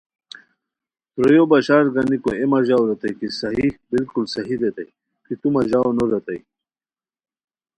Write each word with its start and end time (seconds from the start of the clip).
ترویو 1.13 1.43
بشارگانیکو 1.51 2.29
اے 2.37 2.43
مہ 2.51 2.59
ژاو 2.67 2.83
ریتائے 2.89 3.13
کی 3.19 3.27
صحیح 3.41 3.71
بالکل 3.91 4.23
صحیح 4.35 4.57
ریتائے 4.61 4.89
کی 5.25 5.33
تو 5.39 5.47
مہ 5.53 5.61
ژاؤ 5.69 5.89
نو 5.97 6.05
ریتائے 6.11 6.39